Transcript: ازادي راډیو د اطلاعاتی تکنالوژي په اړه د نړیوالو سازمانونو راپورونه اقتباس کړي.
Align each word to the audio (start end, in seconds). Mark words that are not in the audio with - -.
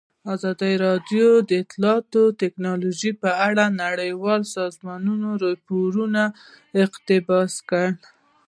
ازادي 0.33 0.73
راډیو 0.85 1.27
د 1.49 1.51
اطلاعاتی 1.63 2.23
تکنالوژي 2.41 3.11
په 3.21 3.29
اړه 3.47 3.65
د 3.69 3.75
نړیوالو 3.83 4.51
سازمانونو 4.57 5.29
راپورونه 5.43 6.23
اقتباس 6.83 7.53
کړي. 7.69 7.91